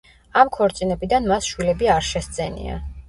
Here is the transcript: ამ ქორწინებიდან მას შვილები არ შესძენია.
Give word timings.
ამ 0.43 0.49
ქორწინებიდან 0.55 1.29
მას 1.33 1.49
შვილები 1.51 1.91
არ 1.97 2.09
შესძენია. 2.09 2.81